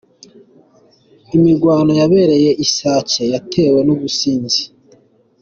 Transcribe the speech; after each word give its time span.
Imirwano 1.35 1.91
yabereye 2.01 2.51
i 2.65 2.65
Sake 2.75 3.23
yatewe 3.33 3.79
n’ubusinzi 3.83 4.63